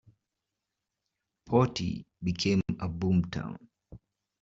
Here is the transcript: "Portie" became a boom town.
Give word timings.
"Portie" 1.45 2.07
became 2.23 2.63
a 2.79 2.87
boom 2.87 3.23
town. 3.25 3.69